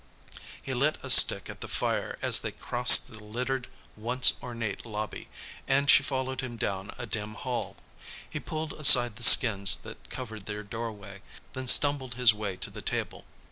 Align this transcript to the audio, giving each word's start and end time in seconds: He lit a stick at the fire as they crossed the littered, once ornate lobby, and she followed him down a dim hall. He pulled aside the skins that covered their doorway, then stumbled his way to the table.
He 0.59 0.73
lit 0.73 0.97
a 1.03 1.11
stick 1.11 1.47
at 1.47 1.61
the 1.61 1.67
fire 1.67 2.17
as 2.23 2.39
they 2.39 2.51
crossed 2.53 3.09
the 3.11 3.23
littered, 3.23 3.67
once 3.95 4.33
ornate 4.41 4.83
lobby, 4.83 5.29
and 5.67 5.91
she 5.91 6.01
followed 6.01 6.41
him 6.41 6.57
down 6.57 6.89
a 6.97 7.05
dim 7.05 7.35
hall. 7.35 7.77
He 8.27 8.39
pulled 8.39 8.73
aside 8.73 9.17
the 9.17 9.21
skins 9.21 9.75
that 9.75 10.09
covered 10.09 10.47
their 10.47 10.63
doorway, 10.63 11.21
then 11.53 11.67
stumbled 11.67 12.15
his 12.15 12.33
way 12.33 12.55
to 12.55 12.71
the 12.71 12.81
table. 12.81 13.25